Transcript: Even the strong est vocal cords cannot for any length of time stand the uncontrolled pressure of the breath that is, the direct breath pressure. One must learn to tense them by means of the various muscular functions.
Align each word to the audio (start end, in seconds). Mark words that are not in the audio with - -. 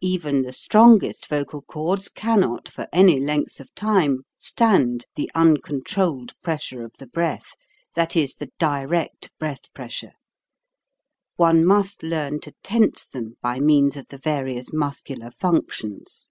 Even 0.00 0.40
the 0.40 0.54
strong 0.54 1.04
est 1.04 1.26
vocal 1.28 1.60
cords 1.60 2.08
cannot 2.08 2.66
for 2.66 2.88
any 2.94 3.20
length 3.20 3.60
of 3.60 3.74
time 3.74 4.20
stand 4.34 5.04
the 5.16 5.30
uncontrolled 5.34 6.32
pressure 6.40 6.82
of 6.82 6.94
the 6.96 7.06
breath 7.06 7.44
that 7.94 8.16
is, 8.16 8.36
the 8.36 8.50
direct 8.58 9.30
breath 9.38 9.70
pressure. 9.74 10.12
One 11.36 11.62
must 11.66 12.02
learn 12.02 12.40
to 12.40 12.54
tense 12.62 13.04
them 13.04 13.34
by 13.42 13.60
means 13.60 13.98
of 13.98 14.08
the 14.08 14.16
various 14.16 14.72
muscular 14.72 15.30
functions. 15.30 16.30